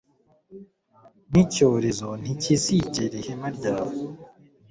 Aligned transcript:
n’icyorezo 1.31 2.07
ntikizegera 2.21 3.13
ihema 3.21 3.49
ryawe 3.57 3.93